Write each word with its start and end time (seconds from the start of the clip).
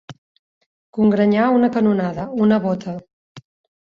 Congrenyar 0.99 1.51
una 1.57 1.71
canonada, 1.77 2.25
una 2.47 2.59
bota. 2.65 2.95